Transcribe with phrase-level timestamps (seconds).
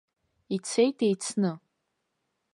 [0.55, 1.51] Ицеит еицны.